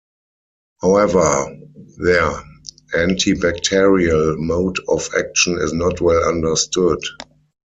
However, 0.81 1.55
their 1.99 2.31
antibacterial 2.95 4.35
mode 4.39 4.77
of 4.89 5.07
action 5.15 5.59
is 5.59 5.73
not 5.73 6.01
well 6.01 6.27
understood. 6.27 6.97